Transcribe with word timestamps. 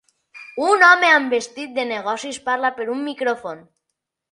Un 0.67 0.85
home 0.87 1.11
amb 1.17 1.35
vestit 1.35 1.77
de 1.77 1.85
negocis 1.91 2.41
parla 2.49 2.73
per 2.81 2.91
un 2.97 3.07
micròfon. 3.13 3.65